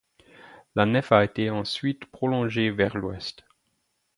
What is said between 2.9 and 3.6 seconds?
l'ouest.